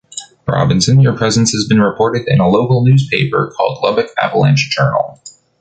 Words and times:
Robinson, 0.47 0.99
your 0.99 1.15
presence 1.15 1.51
has 1.51 1.67
been 1.67 1.79
reported 1.79 2.27
in 2.27 2.39
a 2.39 2.47
local 2.49 2.83
newspaper 2.83 3.53
called 3.55 3.83
Lubbock 3.83 4.09
Avalanche-Journal. 4.19 5.21